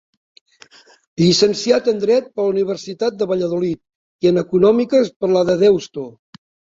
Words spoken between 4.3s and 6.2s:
en Econòmiques per la de Deusto.